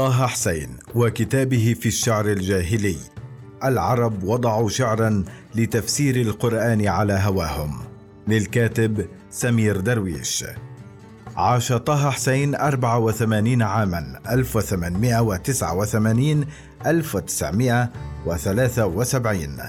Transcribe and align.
طه 0.00 0.26
حسين 0.26 0.76
وكتابه 0.94 1.76
في 1.80 1.86
الشعر 1.86 2.26
الجاهلي. 2.26 2.96
العرب 3.64 4.24
وضعوا 4.24 4.68
شعرا 4.68 5.24
لتفسير 5.54 6.16
القرآن 6.16 6.86
على 6.86 7.12
هواهم. 7.12 7.80
للكاتب 8.28 9.06
سمير 9.30 9.80
درويش. 9.80 10.44
عاش 11.36 11.72
طه 11.72 12.10
حسين 12.10 12.54
84 12.54 13.62
عاما 13.62 14.20
1889 14.30 16.46
1973 16.86 19.60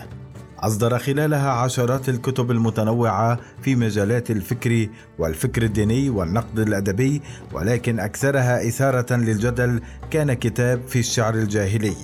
أصدر 0.63 0.99
خلالها 0.99 1.49
عشرات 1.49 2.09
الكتب 2.09 2.51
المتنوعة 2.51 3.39
في 3.61 3.75
مجالات 3.75 4.31
الفكر 4.31 4.87
والفكر 5.19 5.63
الديني 5.63 6.09
والنقد 6.09 6.59
الأدبي 6.59 7.21
ولكن 7.53 7.99
أكثرها 7.99 8.67
إثارة 8.67 9.15
للجدل 9.15 9.81
كان 10.11 10.33
كتاب 10.33 10.81
في 10.87 10.99
الشعر 10.99 11.33
الجاهلي 11.33 11.95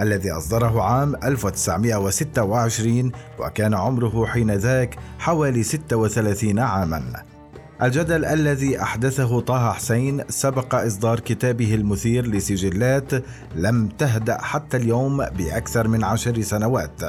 الذي 0.00 0.30
أصدره 0.30 0.82
عام 0.82 1.16
1926 1.24 3.12
وكان 3.38 3.74
عمره 3.74 4.26
حينذاك 4.26 4.96
حوالي 5.18 5.62
36 5.62 6.58
عاماً. 6.58 7.35
الجدل 7.82 8.24
الذي 8.24 8.82
أحدثه 8.82 9.40
طه 9.40 9.72
حسين 9.72 10.22
سبق 10.28 10.74
إصدار 10.74 11.20
كتابه 11.20 11.74
المثير 11.74 12.26
لسجلات 12.26 13.12
لم 13.54 13.88
تهدأ 13.88 14.38
حتى 14.42 14.76
اليوم 14.76 15.16
بأكثر 15.16 15.88
من 15.88 16.04
عشر 16.04 16.40
سنوات 16.40 17.00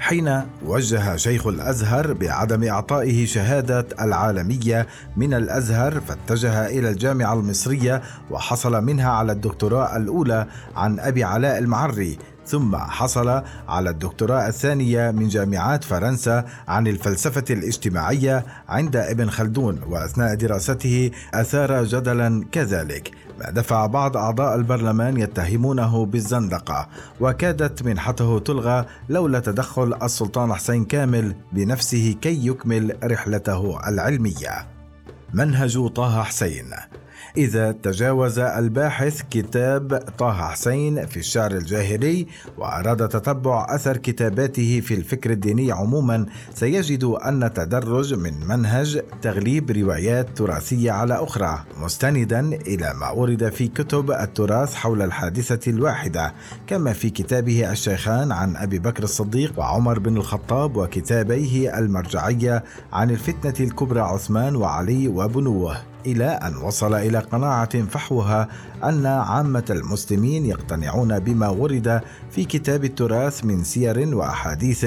حين 0.00 0.42
وجه 0.64 1.16
شيخ 1.16 1.46
الأزهر 1.46 2.12
بعدم 2.12 2.64
إعطائه 2.64 3.26
شهادة 3.26 3.86
العالمية 4.00 4.86
من 5.16 5.34
الأزهر 5.34 6.00
فاتجه 6.00 6.66
إلى 6.66 6.90
الجامعة 6.90 7.34
المصرية 7.34 8.02
وحصل 8.30 8.84
منها 8.84 9.10
على 9.10 9.32
الدكتوراه 9.32 9.96
الأولى 9.96 10.46
عن 10.76 11.00
أبي 11.00 11.24
علاء 11.24 11.58
المعري 11.58 12.18
ثم 12.46 12.76
حصل 12.76 13.42
على 13.68 13.90
الدكتوراه 13.90 14.48
الثانية 14.48 15.10
من 15.10 15.28
جامعات 15.28 15.84
فرنسا 15.84 16.44
عن 16.68 16.86
الفلسفة 16.86 17.44
الاجتماعية 17.50 18.46
عند 18.68 18.96
ابن 18.96 19.30
خلدون 19.30 19.80
وأثناء 19.88 20.34
دراسته 20.34 21.10
أثار 21.34 21.84
جدلا 21.84 22.44
كذلك. 22.52 23.10
ما 23.40 23.50
دفع 23.50 23.86
بعض 23.86 24.16
أعضاء 24.16 24.54
البرلمان 24.54 25.16
يتهمونه 25.16 26.06
بالزندقة 26.06 26.88
وكادت 27.20 27.82
منحته 27.82 28.38
تلغى 28.38 28.86
لولا 29.08 29.40
تدخل 29.40 29.94
السلطان 30.02 30.54
حسين 30.54 30.84
كامل 30.84 31.34
بنفسه 31.52 32.16
كي 32.20 32.46
يكمل 32.46 32.96
رحلته 33.04 33.88
العلمية. 33.88 34.66
منهج 35.34 35.88
طه 35.88 36.22
حسين. 36.22 36.70
إذا 37.36 37.72
تجاوز 37.72 38.38
الباحث 38.38 39.22
كتاب 39.30 39.94
طه 40.18 40.32
حسين 40.32 41.06
في 41.06 41.16
الشعر 41.16 41.50
الجاهلي 41.50 42.26
وأراد 42.58 43.08
تتبع 43.08 43.66
أثر 43.74 43.96
كتاباته 43.96 44.80
في 44.80 44.94
الفكر 44.94 45.30
الديني 45.30 45.72
عموما 45.72 46.26
سيجد 46.54 47.04
أن 47.04 47.52
تدرج 47.54 48.14
من 48.14 48.46
منهج 48.46 49.02
تغليب 49.22 49.70
روايات 49.70 50.28
تراثية 50.36 50.92
على 50.92 51.14
أخرى 51.14 51.64
مستندا 51.76 52.40
إلى 52.40 52.94
ما 53.00 53.10
ورد 53.10 53.48
في 53.48 53.68
كتب 53.68 54.10
التراث 54.10 54.74
حول 54.74 55.02
الحادثة 55.02 55.70
الواحدة 55.70 56.34
كما 56.66 56.92
في 56.92 57.10
كتابه 57.10 57.70
الشيخان 57.72 58.32
عن 58.32 58.56
أبي 58.56 58.78
بكر 58.78 59.02
الصديق 59.02 59.58
وعمر 59.58 59.98
بن 59.98 60.16
الخطاب 60.16 60.76
وكتابيه 60.76 61.78
المرجعية 61.78 62.64
عن 62.92 63.10
الفتنة 63.10 63.66
الكبرى 63.66 64.00
عثمان 64.00 64.56
وعلي 64.56 65.08
وبنوه 65.08 65.95
إلى 66.06 66.24
أن 66.24 66.56
وصل 66.56 66.94
إلى 66.94 67.18
قناعة 67.18 67.82
فحوها 67.82 68.48
أن 68.84 69.06
عامة 69.06 69.64
المسلمين 69.70 70.46
يقتنعون 70.46 71.18
بما 71.18 71.48
ورد 71.48 72.00
في 72.30 72.44
كتاب 72.44 72.84
التراث 72.84 73.44
من 73.44 73.64
سير 73.64 74.16
وأحاديث 74.16 74.86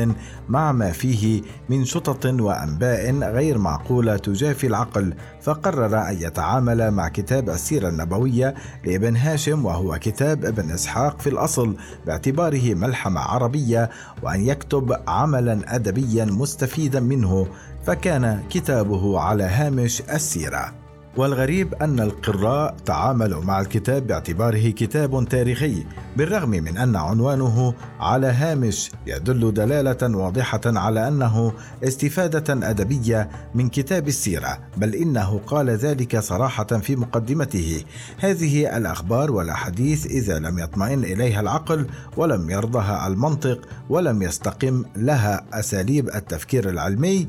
مع 0.50 0.72
ما 0.72 0.92
فيه 0.92 1.42
من 1.70 1.86
شطط 1.86 2.26
وأنباء 2.26 3.12
غير 3.20 3.58
معقولة 3.58 4.18
تجافي 4.18 4.68
العقل 4.68 5.14
فقرر 5.42 6.10
أن 6.10 6.18
يتعامل 6.22 6.92
مع 6.92 7.08
كتاب 7.10 7.50
السيرة 7.50 7.90
النبوية 7.90 8.56
لابن 8.86 9.16
هاشم 9.16 9.66
وهو 9.66 9.98
كتاب 10.02 10.46
ابن 10.46 10.72
إسحاق 10.72 11.22
في 11.22 11.30
الأصل 11.30 11.76
باعتباره 12.06 12.74
ملحمة 12.74 13.22
عربية 13.22 13.90
وأن 14.24 14.42
يكتب 14.42 14.98
عملا 15.08 15.76
ادبيا 15.76 16.26
مستفيدا 16.26 17.00
منه 17.00 17.48
فكان 17.86 18.44
كتابه 18.50 19.20
على 19.20 19.44
هامش 19.44 20.02
السيرة. 20.02 20.79
والغريب 21.18 21.74
أن 21.74 22.00
القراء 22.00 22.76
تعاملوا 22.86 23.44
مع 23.44 23.62
الكتاب 23.62 24.08
باعتباره 24.08 24.70
كتاب 24.70 25.28
تاريخي 25.30 25.86
بالرغم 26.18 26.50
من 26.50 26.78
أن 26.78 26.96
عنوانه 26.96 27.74
على 28.00 28.28
هامش 28.28 28.92
يدل 29.08 29.54
دلالة 29.54 30.18
واضحة 30.18 30.62
على 30.66 31.08
أنه 31.08 31.54
استفادة 31.84 32.70
أدبية 32.70 33.30
من 33.56 33.70
كتاب 33.70 34.08
السيرة 34.08 34.60
بل 34.78 34.96
إنه 34.96 35.42
قال 35.48 35.70
ذلك 35.70 36.20
صراحة 36.20 36.64
في 36.64 36.96
مقدمته. 36.96 37.84
هذه 38.18 38.78
الأخبار 38.78 39.32
والأحاديث 39.32 40.06
إذا 40.06 40.40
لم 40.40 40.60
يطمئن 40.60 41.04
إليها 41.04 41.42
العقل 41.42 41.88
ولم 42.18 42.50
يرضها 42.50 43.08
المنطق 43.08 43.68
ولم 43.90 44.22
يستقم 44.22 44.86
لها 44.96 45.46
أساليب 45.54 46.10
التفكير 46.10 46.70
العلمي. 46.70 47.28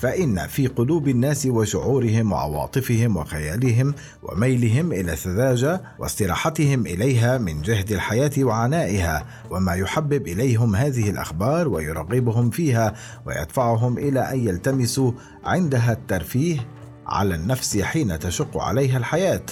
فإن 0.00 0.46
في 0.46 0.66
قلوب 0.66 1.08
الناس 1.08 1.46
وشعورهم 1.46 2.32
وعواطفهم 2.32 3.16
وخيالهم 3.16 3.94
وميلهم 4.22 4.92
إلى 4.92 5.12
السذاجة 5.12 5.82
واستراحتهم 5.98 6.86
إليها 6.86 7.38
من 7.38 7.62
جهد 7.62 7.92
الحياة 7.92 8.30
وعنائها 8.38 9.26
وما 9.50 9.74
يحبب 9.74 10.26
إليهم 10.26 10.76
هذه 10.76 11.10
الأخبار 11.10 11.68
ويرغبهم 11.68 12.50
فيها 12.50 12.94
ويدفعهم 13.26 13.98
إلى 13.98 14.20
أن 14.20 14.48
يلتمسوا 14.48 15.12
عندها 15.44 15.92
الترفيه 15.92 16.66
على 17.06 17.34
النفس 17.34 17.78
حين 17.78 18.18
تشق 18.18 18.58
عليها 18.58 18.98
الحياة. 18.98 19.42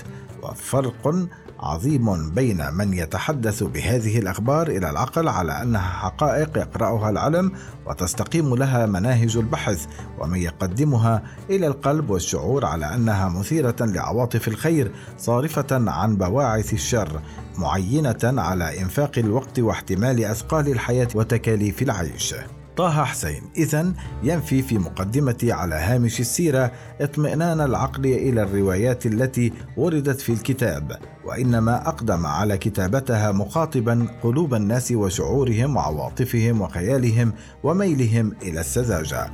وفرق 0.43 1.29
عظيم 1.61 2.31
بين 2.31 2.75
من 2.75 2.93
يتحدث 2.93 3.63
بهذه 3.63 4.19
الأخبار 4.19 4.69
إلى 4.69 4.91
العقل 4.91 5.29
على 5.29 5.63
أنها 5.63 5.89
حقائق 5.89 6.59
يقرأها 6.59 7.11
العلم 7.11 7.53
وتستقيم 7.87 8.55
لها 8.55 8.87
مناهج 8.87 9.37
البحث 9.37 9.87
ومن 10.19 10.39
يقدمها 10.39 11.23
إلى 11.51 11.67
القلب 11.67 12.11
والشعور 12.11 12.65
على 12.65 12.95
أنها 12.95 13.29
مثيرة 13.29 13.77
لعواطف 13.81 14.49
الخير 14.49 14.93
صارفة 15.19 15.91
عن 15.91 16.17
بواعث 16.17 16.73
الشر 16.73 17.21
معينة 17.59 18.19
على 18.25 18.81
إنفاق 18.81 19.13
الوقت 19.19 19.59
واحتمال 19.59 20.25
أثقال 20.25 20.69
الحياة 20.69 21.09
وتكاليف 21.15 21.83
العيش. 21.83 22.35
طه 22.77 23.05
حسين. 23.05 23.43
إذا 23.57 23.93
ينفي 24.23 24.63
في 24.63 24.79
مقدمة 24.79 25.49
على 25.51 25.75
هامش 25.75 26.21
السيرة 26.21 26.73
اطمئنان 27.01 27.61
العقل 27.61 28.07
إلى 28.07 28.43
الروايات 28.43 29.07
التي 29.07 29.53
وردت 29.77 30.21
في 30.21 30.33
الكتاب 30.33 30.99
وإنما 31.25 31.89
أقدم 31.89 32.27
على 32.27 32.59
كتابتها 32.59 33.33
مخاطبا 33.33 34.07
قلوب 34.23 34.55
الناس 34.55 34.93
وشعورهم 34.93 35.77
وعواطفهم 35.77 36.61
وخيالهم 36.61 37.33
وميلهم 37.63 38.33
إلى 38.43 38.61
السذاجة. 38.61 39.31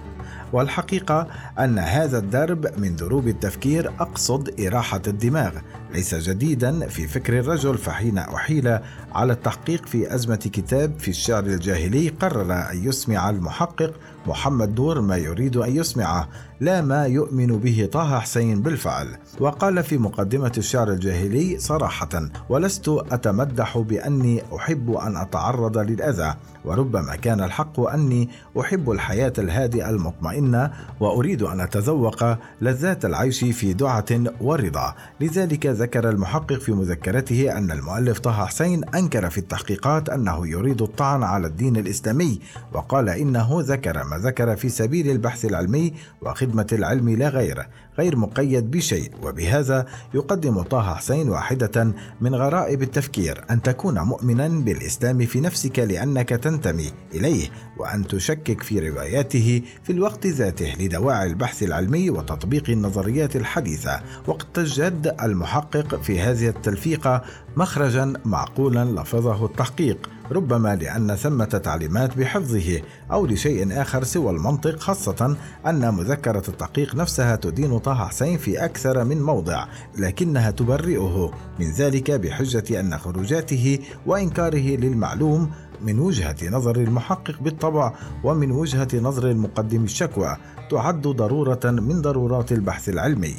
والحقيقة 0.53 1.27
أن 1.59 1.79
هذا 1.79 2.19
الدرب 2.19 2.79
من 2.79 2.97
دروب 2.97 3.29
التفكير 3.29 3.89
أقصد 4.01 4.61
إراحة 4.61 5.03
الدماغ 5.07 5.53
ليس 5.95 6.15
جديدا 6.15 6.89
في 6.89 7.09
فكر 7.09 7.39
الرجل 7.39 7.79
فحين 7.79 8.19
أحيل 8.19 8.79
على 9.13 9.33
التحقيق 9.33 9.87
في 9.87 10.15
أزمة 10.15 10.37
كتاب 10.37 10.99
في 10.99 11.09
الشعر 11.09 11.45
الجاهلي 11.45 12.09
قرر 12.09 12.53
أن 12.53 12.85
يسمع 12.89 13.31
المحقق 13.33 13.93
محمد 14.27 14.75
دور 14.75 15.01
ما 15.01 15.17
يريد 15.17 15.57
أن 15.57 15.77
يسمعه 15.77 16.29
لا 16.61 16.83
ما 16.83 17.07
يؤمن 17.07 17.47
به 17.47 17.89
طه 17.93 18.21
حسين 18.21 18.63
بالفعل. 18.63 19.09
وقال 19.41 19.83
في 19.83 19.99
مقدمة 19.99 20.53
الشعر 20.59 20.89
الجاهلي 20.91 21.59
صراحة 21.59 22.09
ولست 22.49 22.89
أتمدح 22.89 23.79
بأني 23.79 24.43
أحب 24.57 24.91
أن 24.91 25.17
أتعرض 25.17 25.79
للأذى 25.79 26.35
وربما 26.65 27.17
كان 27.17 27.41
الحق 27.41 27.81
أني 27.81 28.29
أحب 28.61 28.91
الحياة 28.91 29.33
الهادئة 29.39 29.91
المطمئنة 29.91 30.71
وأريد 31.01 31.43
أن 31.43 31.61
أتذوق 31.61 32.25
لذات 32.61 33.05
العيش 33.05 33.45
في 33.45 33.73
دعة 33.73 34.05
ورضا. 34.41 34.95
لذلك 35.21 35.67
ذكر 35.67 36.09
المحقق 36.09 36.59
في 36.59 36.73
مذكرته 36.73 37.59
أن 37.59 37.71
المؤلف 37.71 38.19
طه 38.19 38.47
حسين 38.47 38.85
أنكر 38.85 39.31
في 39.31 39.39
التحقيقات 39.39 40.09
أنه 40.09 40.47
يريد 40.49 40.83
الطعن 40.83 41.23
على 41.23 41.47
الدين 41.47 41.77
الإسلامي 41.77 42.41
وقال 42.73 43.09
إنه 43.09 43.49
ذكر 43.61 44.05
ذكر 44.17 44.57
في 44.57 44.69
سبيل 44.69 45.11
البحث 45.11 45.45
العلمي 45.45 45.93
وخدمة 46.23 46.53
خدمة 46.53 46.67
العلم 46.73 47.09
لا 47.09 47.29
غير 47.29 47.67
غير 47.99 48.17
مقيد 48.17 48.71
بشيء 48.71 49.11
وبهذا 49.23 49.87
يقدم 50.15 50.63
طه 50.63 50.95
حسين 50.95 51.29
واحدة 51.29 51.95
من 52.21 52.35
غرائب 52.35 52.83
التفكير 52.83 53.45
أن 53.51 53.63
تكون 53.63 53.99
مؤمنا 53.99 54.49
بالإسلام 54.49 55.27
في 55.27 55.41
نفسك 55.41 55.79
لأنك 55.79 56.29
تنتمي 56.29 56.93
إليه 57.15 57.49
وأن 57.79 58.07
تشكك 58.07 58.63
في 58.63 58.91
رواياته 58.91 59.63
في 59.83 59.93
الوقت 59.93 60.27
ذاته 60.27 60.75
لدواعي 60.81 61.27
البحث 61.27 61.63
العلمي 61.63 62.11
وتطبيق 62.11 62.71
النظريات 62.71 63.37
الحديثة. 63.37 64.01
وقد 64.27 64.47
تجد 64.55 65.17
المحقق 65.23 66.03
في 66.03 66.21
هذه 66.21 66.49
التلفيقة 66.49 67.23
مخرجا 67.57 68.13
معقولا 68.25 68.85
لفظه 68.85 69.47
التحقيق. 69.47 70.09
ربما 70.33 70.77
لأن 70.77 71.17
ثمة 71.17 71.45
تعليمات 71.45 72.19
بحفظه 72.19 72.81
أو 73.13 73.27
لشيء 73.27 73.83
آخر 73.83 74.05
سوى 74.05 74.31
المنطق 74.31 74.81
خاصة 74.81 75.37
أن 75.67 75.95
مذكرة 75.95 76.43
التحقيق 76.49 76.95
نفسها 76.95 77.37
تدين 77.37 77.79
طه 77.79 77.95
حسين 77.95 78.39
في 78.39 78.65
أكثر 78.65 79.05
من 79.05 79.23
موضع 79.23 79.67
لكنها 79.99 80.51
تبرئه. 80.51 81.31
من 81.61 81.71
ذلك 81.71 82.11
بحجة 82.11 82.81
أن 82.81 82.99
خروجاته 82.99 83.79
وإنكاره 84.07 84.77
للمعلوم 84.77 85.51
من 85.83 85.99
وجهة 85.99 86.37
نظر 86.51 86.77
المحقق 86.77 87.41
بالطبع 87.41 87.93
ومن 88.25 88.51
وجهة 88.51 88.89
نظر 88.95 89.31
المقدم 89.31 89.85
الشكوى 89.85 90.37
تعد 90.71 91.03
ضرورة 91.03 91.61
من 91.65 92.03
ضرورات 92.03 92.53
البحث 92.53 92.89
العلمي. 92.89 93.35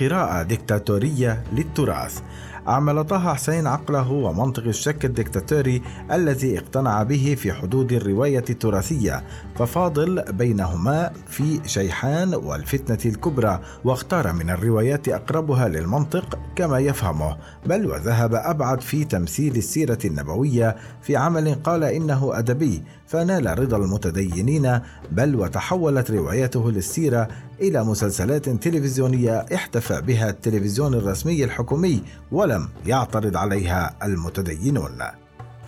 قراءة 0.00 0.42
ديكتاتورية 0.42 1.44
للتراث. 1.52 2.20
عمل 2.68 3.04
طه 3.04 3.34
حسين 3.34 3.66
عقله 3.66 4.10
ومنطق 4.12 4.64
الشك 4.64 5.04
الدكتاتوري 5.04 5.82
الذي 6.12 6.58
اقتنع 6.58 7.02
به 7.02 7.36
في 7.38 7.52
حدود 7.52 7.92
الرواية 7.92 8.44
التراثية 8.50 9.24
ففاضل 9.58 10.24
بينهما 10.32 11.10
في 11.26 11.60
شيحان 11.66 12.34
والفتنة 12.34 13.12
الكبرى 13.12 13.60
واختار 13.84 14.32
من 14.32 14.50
الروايات 14.50 15.08
أقربها 15.08 15.68
للمنطق 15.68 16.38
كما 16.56 16.78
يفهمه 16.78 17.36
بل 17.66 17.86
وذهب 17.86 18.34
أبعد 18.34 18.80
في 18.80 19.04
تمثيل 19.04 19.56
السيرة 19.56 19.98
النبوية 20.04 20.76
في 21.02 21.16
عمل 21.16 21.54
قال 21.54 21.84
إنه 21.84 22.38
أدبي 22.38 22.82
فنال 23.06 23.58
رضا 23.58 23.76
المتدينين 23.76 24.80
بل 25.12 25.36
وتحولت 25.36 26.10
روايته 26.10 26.70
للسيرة 26.70 27.28
إلى 27.60 27.84
مسلسلات 27.84 28.48
تلفزيونية 28.48 29.46
احتفى 29.54 30.00
بها 30.00 30.30
التلفزيون 30.30 30.94
الرسمي 30.94 31.44
الحكومي 31.44 32.02
ولم 32.58 32.68
يعترض 32.86 33.36
عليها 33.36 33.96
المتدينون. 34.02 34.98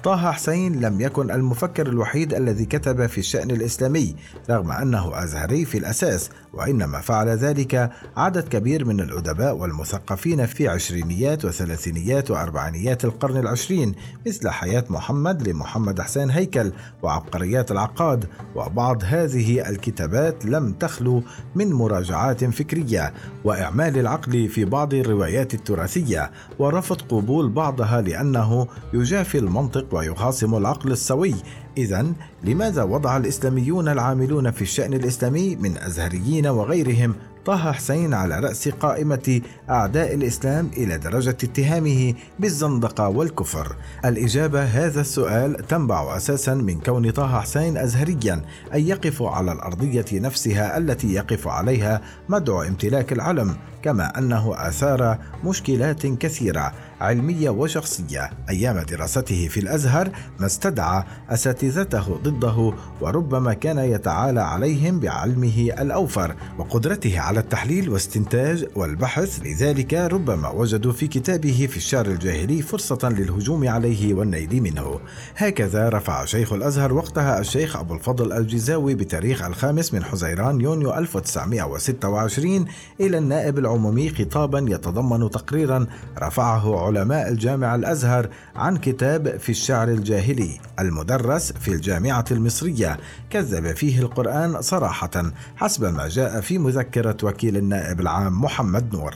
طه 0.03 0.33
حسين 0.33 0.81
لم 0.81 1.01
يكن 1.01 1.31
المفكر 1.31 1.87
الوحيد 1.87 2.35
الذي 2.35 2.65
كتب 2.65 3.07
في 3.07 3.19
الشأن 3.19 3.51
الإسلامي 3.51 4.17
رغم 4.51 4.71
أنه 4.73 5.23
أزهري 5.23 5.65
في 5.65 5.79
الأساس 5.79 6.31
وإنما 6.53 7.01
فعل 7.01 7.29
ذلك 7.29 7.91
عدد 8.17 8.49
كبير 8.49 8.85
من 8.85 9.01
الأدباء 9.01 9.57
والمثقفين 9.57 10.47
في 10.47 10.69
عشرينيات 10.69 11.45
وثلاثينيات 11.45 12.31
وأربعينيات 12.31 13.05
القرن 13.05 13.37
العشرين 13.37 13.95
مثل 14.27 14.49
حياة 14.49 14.85
محمد 14.91 15.49
لمحمد 15.49 16.01
حسين 16.01 16.31
هيكل 16.31 16.73
وعبقريات 17.03 17.71
العقاد 17.71 18.25
وبعض 18.55 19.03
هذه 19.05 19.69
الكتابات 19.69 20.47
لم 20.47 20.73
تخلو 20.73 21.23
من 21.55 21.73
مراجعات 21.73 22.45
فكرية 22.45 23.13
وإعمال 23.45 23.99
العقل 23.99 24.49
في 24.49 24.65
بعض 24.65 24.95
الروايات 24.95 25.55
التراثية 25.55 26.31
ورفض 26.59 27.03
قبول 27.03 27.49
بعضها 27.49 28.01
لأنه 28.01 28.67
يجافي 28.95 29.39
المنطق 29.39 29.95
ويخاصم 29.95 30.55
العقل 30.55 30.93
السوي 30.93 31.35
إذا 31.77 32.07
لماذا 32.45 32.83
وضع 32.83 33.17
الإسلاميون 33.17 33.89
العاملون 33.89 34.51
في 34.51 34.63
الشأن 34.63 34.95
الإسلامي 34.95 35.57
من 35.57 35.79
أزهريين 35.79 36.47
وغيرهم 36.47 37.15
طه 37.45 37.73
حسين 37.73 38.15
على 38.15 38.41
رأس 38.41 38.69
قائمة 38.69 39.41
أعداء 39.71 40.15
الإسلام 40.15 40.71
إلى 40.77 40.99
درجة 40.99 41.31
اتهامه 41.31 42.15
بالزندقة 42.39 43.09
والكفر. 43.09 43.77
الإجابة 44.05 44.63
هذا 44.63 45.01
السؤال 45.01 45.67
تنبع 45.67 46.17
أساسا 46.17 46.55
من 46.55 46.81
كون 46.81 47.11
طه 47.11 47.41
حسين 47.41 47.77
أزهريا 47.77 48.43
أي 48.75 48.89
يقف 48.89 49.23
على 49.23 49.53
الأرضية 49.53 50.05
نفسها 50.13 50.79
التي 50.79 51.15
يقف 51.15 51.49
عليها 51.49 52.01
مدعو 52.29 52.63
امتلاك 52.63 53.13
العلم 53.13 53.57
كما 53.83 54.19
أنه 54.19 54.69
أثار 54.69 55.19
مشكلات 55.45 56.07
كثيرة 56.07 56.73
علمية 57.01 57.51
وشخصية. 57.51 58.31
أيام 58.49 58.81
دراسته 58.81 59.49
في 59.49 59.61
الأزهر 59.61 60.11
ما 60.41 60.47
استدعى 60.47 61.05
أساتذته 61.31 62.21
ضده 62.23 62.73
وربما 63.01 63.55
كان 63.55 63.79
يتعالى 63.79 64.41
عليهم 64.41 65.01
بعلمه 65.01 65.71
الأوفر 65.79 66.35
وقدرته 66.59 67.21
على 67.21 67.30
التحليل 67.39 67.89
واستنتاج 67.89 68.67
والبحث. 68.75 69.41
لذلك 69.45 69.95
ربما 69.95 70.49
وجدوا 70.51 70.93
في 70.93 71.07
كتابه 71.07 71.69
في 71.71 71.77
الشعر 71.77 72.07
الجاهلي 72.07 72.63
فرصة 72.63 73.09
للهجوم 73.09 73.69
عليه 73.69 74.15
والنيل 74.15 74.63
منه. 74.63 75.01
هكذا 75.37 75.89
رفع 75.89 76.25
شيخ 76.25 76.53
الأزهر 76.53 76.93
وقتها 76.93 77.41
الشيخ 77.41 77.77
أبو 77.77 77.95
الفضل 77.95 78.33
الجزاوي 78.33 78.95
بتاريخ 78.95 79.43
الخامس 79.43 79.95
من 79.95 80.05
حزيران 80.05 80.61
يونيو 80.61 80.95
1926 80.95 82.65
إلى 83.01 83.19
النائب 83.19 83.59
العمومي 83.59 84.11
خطابا 84.11 84.67
يتضمن 84.69 85.31
تقريرا 85.31 85.87
رفعه 86.19 86.87
علماء 86.87 87.29
الجامع 87.29 87.75
الأزهر 87.75 88.29
عن 88.57 88.77
كتاب 88.77 89.37
في 89.39 89.49
الشعر 89.49 89.89
الجاهلي. 89.89 90.61
المدرس 90.81 91.53
في 91.53 91.69
الجامعة 91.69 92.25
المصرية 92.31 92.99
كذب 93.31 93.77
فيه 93.77 94.01
القرآن 94.01 94.63
صراحة 94.63 95.33
حسب 95.57 95.85
ما 95.85 96.09
جاء 96.09 96.41
في 96.41 96.59
مذكرة 96.59 97.17
وكيل 97.25 97.57
النائب 97.57 98.01
العام 98.01 98.41
محمد 98.41 98.95
نور. 98.95 99.15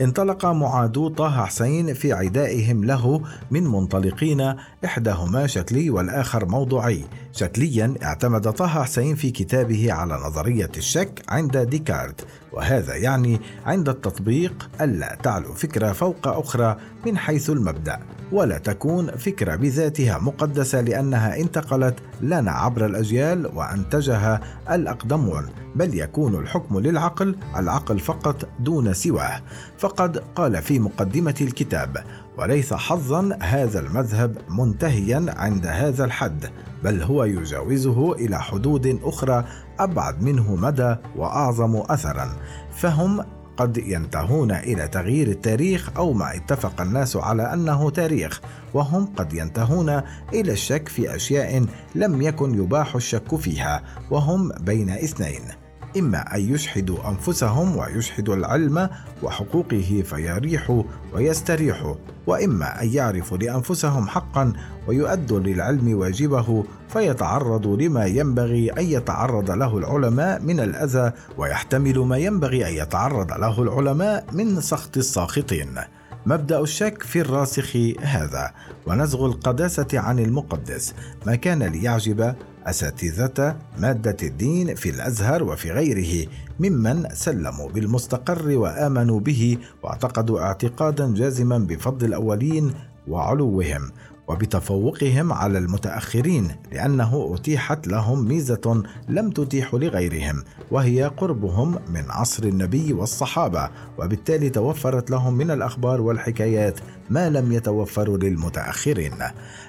انطلق 0.00 0.46
معادو 0.46 1.08
طه 1.08 1.46
حسين 1.46 1.94
في 1.94 2.12
عدائهم 2.12 2.84
له 2.84 3.22
من 3.50 3.64
منطلقين 3.64 4.54
إحداهما 4.84 5.46
شكلي 5.46 5.90
والآخر 5.90 6.46
موضوعي 6.46 7.04
شكليا 7.36 7.94
اعتمد 8.02 8.52
طه 8.52 8.66
حسين 8.66 9.14
في 9.14 9.30
كتابه 9.30 9.92
على 9.92 10.14
نظرية 10.14 10.70
الشك 10.76 11.22
عند 11.28 11.58
ديكارت 11.58 12.26
وهذا 12.52 12.96
يعني 12.96 13.40
عند 13.66 13.88
التطبيق 13.88 14.70
ألا 14.80 15.18
تعلو 15.22 15.54
فكرة 15.54 15.92
فوق 15.92 16.28
أخرى 16.28 16.76
من 17.06 17.18
حيث 17.18 17.50
المبدأ 17.50 17.98
ولا 18.32 18.58
تكون 18.58 19.10
فكرة 19.10 19.56
بذاتها 19.56 20.18
مقدسة 20.18 20.80
لأنها 20.80 21.36
انتقلت 21.36 21.94
لنا 22.20 22.50
عبر 22.50 22.86
الأجيال 22.86 23.46
وأنتجها 23.54 24.40
الأقدمون 24.70 25.46
بل 25.74 25.98
يكون 25.98 26.34
الحكم 26.34 26.78
للعقل 26.78 27.36
العقل 27.56 27.98
فقط 27.98 28.48
دون 28.60 28.92
سواه. 28.94 29.40
فقد 29.78 30.18
قال 30.18 30.62
في 30.62 30.78
مقدمة 30.78 31.34
الكتاب 31.40 32.04
وليس 32.38 32.74
حظا 32.74 33.38
هذا 33.42 33.80
المذهب 33.80 34.36
منتهيا 34.48 35.26
عند 35.28 35.66
هذا 35.66 36.04
الحد 36.04 36.50
بل 36.86 37.02
هو 37.02 37.24
يجاوزه 37.24 38.12
إلى 38.12 38.42
حدود 38.42 39.00
أخرى 39.02 39.44
أبعد 39.78 40.22
منه 40.22 40.56
مدى 40.56 40.96
وأعظم 41.16 41.76
اثرا 41.76 42.36
فهم 42.72 43.24
قد 43.56 43.78
ينتهون 43.78 44.50
إلى 44.52 44.88
تغيير 44.88 45.28
التاريخ 45.28 45.90
أو 45.96 46.12
ما 46.12 46.36
اتفق 46.36 46.80
الناس 46.80 47.16
على 47.16 47.52
أنه 47.52 47.90
تاريخ 47.90 48.40
وهم 48.74 49.06
قد 49.06 49.32
ينتهون 49.34 50.02
إلى 50.32 50.52
الشك 50.52 50.88
في 50.88 51.16
أشياء 51.16 51.66
لم 51.94 52.22
يكن 52.22 52.54
يباح 52.54 52.94
الشك 52.94 53.36
فيها 53.36 53.82
وهم 54.10 54.52
بين 54.60 54.90
اثنين. 54.90 55.65
إما 55.98 56.36
أن 56.36 56.54
يشحدوا 56.54 57.08
أنفسهم 57.08 57.76
ويشحدوا 57.76 58.34
العلم 58.34 58.88
وحقوقه 59.22 60.02
فيريحوا 60.06 60.82
ويستريحوا 61.14 61.94
وإما 62.26 62.82
أن 62.82 62.88
يعرفوا 62.88 63.38
لأنفسهم 63.38 64.08
حقا 64.08 64.52
ويؤدوا 64.86 65.40
للعلم 65.40 65.98
واجبه 65.98 66.64
فيتعرضوا 66.88 67.76
لما 67.76 68.06
ينبغي 68.06 68.70
أن 68.70 68.84
يتعرض 68.84 69.50
له 69.50 69.78
العلماء 69.78 70.42
من 70.42 70.60
الأذى 70.60 71.12
ويحتمل 71.38 71.98
ما 71.98 72.16
ينبغي 72.16 72.68
أن 72.68 72.74
يتعرض 72.74 73.32
له 73.32 73.62
العلماء 73.62 74.26
من 74.32 74.60
سخط 74.60 74.96
الساخطين. 74.96 75.78
مبدأ 76.26 76.60
الشك 76.60 77.02
في 77.02 77.20
الراسخ 77.20 77.76
هذا. 78.00 78.52
ونزغ 78.86 79.26
القداسة 79.26 79.86
عن 79.92 80.18
المقدس. 80.18 80.94
ما 81.26 81.34
كان 81.34 81.62
ليعجب 81.62 82.34
أساتذة 82.66 83.56
مادة 83.78 84.16
الدين 84.22 84.74
في 84.74 84.90
الأزهر 84.90 85.42
وفي 85.42 85.70
غيره 85.70 86.28
ممن 86.60 87.08
سلموا 87.12 87.70
بالمستقر 87.70 88.56
وآمنوا 88.56 89.20
به 89.20 89.58
واعتقدوا 89.82 90.40
اعتقادا 90.40 91.14
جازما 91.14 91.58
بفضل 91.58 92.06
الأولين 92.06 92.74
وعلوهم. 93.08 93.90
وبتفوقهم 94.28 95.32
على 95.32 95.58
المتأخرين 95.58 96.48
لأنه 96.72 97.34
أتيحت 97.34 97.86
لهم 97.86 98.28
ميزة 98.28 98.82
لم 99.08 99.30
تتيح 99.30 99.74
لغيرهم 99.74 100.42
وهي 100.70 101.04
قربهم 101.04 101.78
من 101.88 102.10
عصر 102.10 102.44
النبي 102.44 102.92
والصحابة 102.92 103.70
وبالتالي 103.98 104.50
توفرت 104.50 105.10
لهم 105.10 105.34
من 105.34 105.50
الأخبار 105.50 106.00
والحكايات 106.00 106.80
ما 107.10 107.30
لم 107.30 107.52
يتوفر 107.52 108.16
للمتأخرين. 108.16 109.12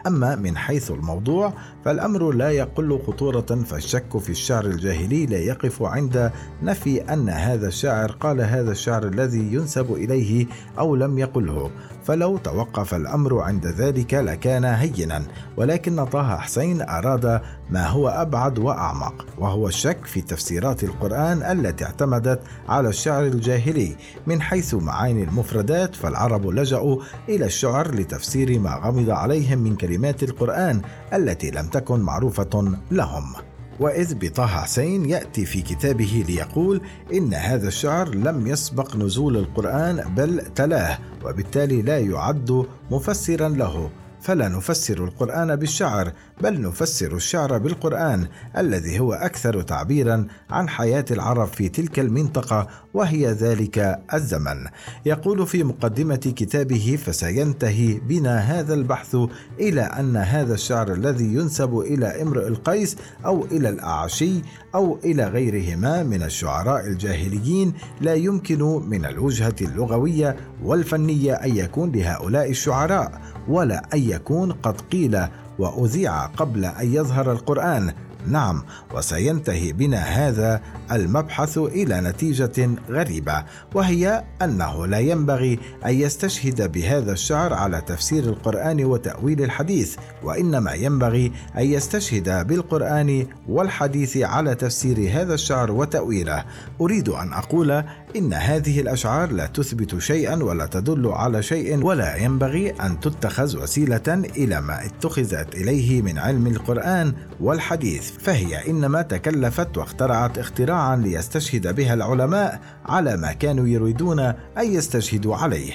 أما 0.08 0.36
من 0.36 0.58
حيث 0.58 0.92
الموضوع 0.92 1.54
فالأمر 1.86 2.32
لا 2.32 2.52
يقل 2.52 3.00
خطورة 3.08 3.64
فالشك 3.66 4.18
في 4.18 4.30
الشعر 4.30 4.66
الجاهلي 4.66 5.26
لا 5.26 5.38
يقف 5.38 5.84
عند 5.84 6.32
نفي 6.64 7.14
أن 7.14 7.30
هذا 7.30 7.68
الشاعر 7.68 8.12
قال 8.12 8.42
هذا 8.42 8.72
الشعر 8.72 9.08
الذي 9.08 9.54
ينسب 9.54 9.94
إليه 9.94 10.46
أو 10.80 10.96
لم 10.96 11.18
يقله. 11.18 11.72
فلو 12.08 12.38
توقف 12.38 12.94
الأمر 12.94 13.40
عند 13.40 13.68
ذلك 13.68 14.14
لكان 14.14 14.66
هينا 14.66 15.24
ولكن 15.58 16.06
طه 16.06 16.38
حسين 16.38 16.82
أراد 16.82 17.42
ما 17.70 17.88
هو 17.88 18.10
أبعد 18.10 18.60
وأعمق 18.60 19.26
وهو 19.38 19.68
الشك 19.68 20.06
في 20.06 20.22
تفسيرات 20.22 20.84
القرآن 20.84 21.44
التي 21.44 21.86
اعتمدت 21.86 22.40
على 22.70 22.90
الشعر 22.90 23.24
الجاهلي. 23.24 23.96
من 24.28 24.42
حيث 24.42 24.74
معاني 24.74 25.24
المفردات 25.24 25.96
فالعرب 25.96 26.48
لجأوا 26.48 27.02
إلى 27.30 27.46
الشعر 27.46 27.96
لتفسير 27.96 28.60
ما 28.60 28.76
غمض 28.76 29.10
عليهم 29.10 29.60
من 29.60 29.76
كلمات 29.76 30.24
القرآن 30.24 30.82
التي 31.14 31.52
لم 31.52 31.68
تكن 31.68 32.00
معروفة 32.00 32.78
لهم. 32.92 33.34
وإذ 33.80 34.16
بطه 34.16 34.46
حسين 34.46 35.10
يأتي 35.10 35.46
في 35.46 35.62
كتابه 35.62 36.26
ليقول 36.28 36.82
إن 37.14 37.34
هذا 37.34 37.68
الشعر 37.68 38.16
لم 38.16 38.48
يسبق 38.48 38.96
نزول 38.96 39.38
القرآن 39.38 40.14
بل 40.16 40.42
تلاه 40.56 41.00
وبالتالي 41.26 41.82
لا 41.82 42.00
يعد 42.00 42.66
مفسرا 42.92 43.50
له. 43.50 43.90
فلا 44.28 44.48
نفسر 44.48 45.04
القرآن 45.04 45.56
بالشعر 45.56 46.12
بل 46.42 46.62
نفسر 46.62 47.16
الشعر 47.16 47.58
بالقرآن 47.58 48.28
الذي 48.58 49.00
هو 49.00 49.14
أكثر 49.14 49.62
تعبيرا 49.62 50.28
عن 50.50 50.70
حياة 50.70 51.06
العرب 51.12 51.48
في 51.48 51.70
تلك 51.70 52.00
المنطقة 52.00 52.68
وهي 52.94 53.28
ذلك 53.28 54.00
الزمن. 54.14 54.66
يقول 55.06 55.48
في 55.48 55.64
مقدمة 55.64 56.16
كتابه: 56.16 57.00
فسينتهي 57.06 57.94
بنا 57.94 58.38
هذا 58.38 58.74
البحث 58.74 59.18
إلى 59.60 59.82
أن 59.82 60.18
هذا 60.18 60.54
الشعر 60.54 60.94
الذي 60.94 61.26
ينسب 61.26 61.80
إلى 61.80 62.22
امرئ 62.22 62.48
القيس 62.48 62.98
أو 63.26 63.46
إلى 63.46 63.70
الأعشي 63.70 64.42
أو 64.76 65.00
إلى 65.06 65.28
غيرهما 65.28 66.04
من 66.04 66.24
الشعراء 66.24 66.88
الجاهليين 66.88 67.74
لا 68.02 68.14
يمكن 68.14 68.62
من 68.90 69.06
الوجهة 69.06 69.56
اللغوية 69.62 70.36
والفنية 70.64 71.34
أن 71.34 71.58
يكون 71.58 71.92
لهؤلاء 71.92 72.50
الشعراء 72.50 73.22
ولا 73.50 73.84
أن 73.94 74.00
يكون 74.00 74.52
قد 74.52 74.82
قيل 74.82 75.20
وأذيع 75.60 76.26
قبل 76.26 76.66
أن 76.66 76.94
يظهر 76.94 77.32
القرآن 77.32 77.94
نعم 78.28 78.64
وسينتهي 78.94 79.74
بنا 79.74 79.98
هذا 79.98 80.62
المبحث 80.92 81.58
إلى 81.58 82.02
نتيجة 82.02 82.70
غريبة 82.90 83.44
وهي 83.76 84.24
أنه 84.42 84.88
لا 84.88 85.00
ينبغي 85.00 85.60
أن 85.86 85.94
يستشهد 85.94 86.72
بهذا 86.72 87.12
الشعر 87.12 87.54
على 87.54 87.82
تفسير 87.82 88.24
القرآن 88.24 88.86
وتأويل 88.86 89.44
الحديث 89.44 89.96
وإنما 90.24 90.74
ينبغي 90.74 91.32
أن 91.58 91.64
يستشهد 91.64 92.48
بالقرآن 92.48 93.28
والحديث 93.48 94.18
على 94.18 94.56
تفسير 94.56 95.10
هذا 95.12 95.34
الشعر 95.34 95.72
وتأويله. 95.72 96.46
أريد 96.82 97.10
أن 97.10 97.34
أقول 97.34 97.84
إن 98.16 98.34
هذه 98.34 98.80
الأشعار 98.80 99.32
لا 99.32 99.46
تثبت 99.46 99.98
شيئا 99.98 100.44
ولا 100.44 100.66
تدل 100.66 101.08
على 101.08 101.44
شيء 101.44 101.84
ولا 101.84 102.16
ينبغي 102.16 102.70
أن 102.70 103.00
تتخذ 103.00 103.64
وسيلة 103.64 104.08
إلى 104.38 104.62
ما 104.62 104.86
اتخذت 104.86 105.56
إليه 105.56 106.02
من 106.02 106.18
علم 106.18 106.48
القرآن 106.48 107.14
والحديث. 107.40 108.12
فهي 108.20 108.70
إنما 108.70 109.02
تكلفت 109.02 109.78
واخترعت 109.78 110.38
اختراعا 110.38 110.96
ليستشهد 110.96 111.76
بها 111.76 111.94
العلماء 111.94 112.60
على 112.86 113.18
ما 113.18 113.34
كانوا 113.34 113.68
يريدون 113.68 114.20
أن 114.20 114.36
يستشهدوا 114.58 115.36
عليه. 115.36 115.74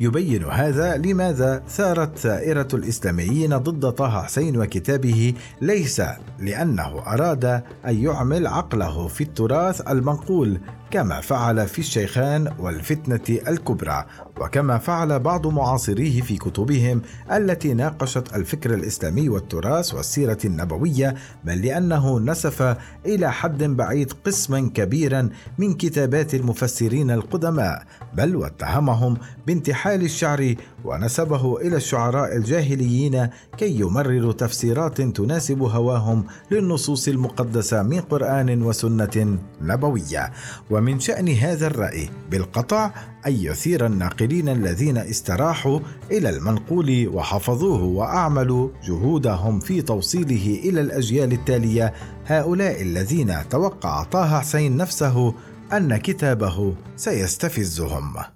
يبين 0.00 0.44
هذا 0.44 0.96
لماذا 0.96 1.62
ثارت 1.68 2.18
ثائره 2.18 2.68
الإسلاميين 2.74 3.56
ضد 3.56 3.90
طه 3.92 4.22
حسين 4.22 4.56
وكتابه 4.56 5.34
ليس 5.60 6.02
لأنه 6.38 7.02
أراد 7.06 7.44
أن 7.86 8.04
يعمل 8.04 8.46
عقله 8.46 9.08
في 9.08 9.20
التراث 9.24 9.90
المنقول 9.90 10.58
كما 10.94 11.20
فعل 11.20 11.68
في 11.68 11.78
الشيخان 11.78 12.52
والفتنة 12.58 13.38
الكبرى 13.48 14.04
وكما 14.40 14.78
فعل 14.78 15.18
بعض 15.20 15.46
معاصريه 15.46 16.20
في 16.20 16.36
كتبهم 16.36 17.02
التي 17.32 17.74
ناقشت 17.74 18.36
الفكر 18.36 18.74
الإسلامي 18.74 19.28
والتراث 19.28 19.94
والسيرة 19.94 20.38
النبوية 20.44 21.14
بل 21.44 21.66
لأنه 21.66 22.20
نسف 22.20 22.76
إلى 23.06 23.32
حد 23.32 23.64
بعيد 23.64 24.12
قسما 24.24 24.70
كبيرا 24.74 25.28
من 25.58 25.74
كتابات 25.74 26.34
المفسرين 26.34 27.10
القدماء 27.10 27.82
بل 28.14 28.36
واتهمهم 28.36 29.16
بانتحال 29.46 30.02
الشعر 30.02 30.54
ونسبه 30.84 31.60
إلى 31.60 31.76
الشعراء 31.76 32.36
الجاهليين 32.36 33.28
كي 33.56 33.80
يمرروا 33.80 34.32
تفسيرات 34.32 35.00
تناسب 35.00 35.62
هواهم 35.62 36.24
للنصوص 36.50 37.08
المقدسة 37.08 37.82
من 37.82 38.00
قرآن 38.00 38.62
وسنة 38.62 39.38
نبوية. 39.60 40.32
ومن 40.70 40.83
شأن 41.00 41.28
هذا 41.28 41.66
الرأي 41.66 42.08
بالقطع 42.30 42.90
أن 43.26 43.32
يثير 43.32 43.86
الناقلين 43.86 44.48
الذين 44.48 44.96
استراحوا 44.96 45.80
إلى 46.10 46.30
المنقول 46.30 47.08
وحفظوه 47.08 47.82
وأعملوا 47.82 48.68
جهودهم 48.84 49.60
في 49.60 49.82
توصيله 49.82 50.60
إلى 50.64 50.80
الأجيال 50.80 51.32
التالية. 51.32 51.92
هؤلاء 52.26 52.82
الذين 52.82 53.48
توقع 53.48 54.02
طه 54.02 54.40
حسين 54.40 54.76
نفسه 54.76 55.34
أن 55.72 55.96
كتابه 55.96 56.74
سيستفزهم. 56.96 58.33